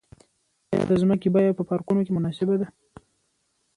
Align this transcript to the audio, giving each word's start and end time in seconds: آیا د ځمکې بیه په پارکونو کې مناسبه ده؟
آیا 0.73 0.83
د 0.89 0.91
ځمکې 1.01 1.27
بیه 1.33 1.57
په 1.59 1.63
پارکونو 1.69 2.01
کې 2.05 2.11
مناسبه 2.17 2.55
ده؟ 2.61 2.67